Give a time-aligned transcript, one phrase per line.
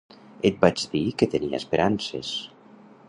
[0.49, 2.33] Et vaig dir que tenia esperances.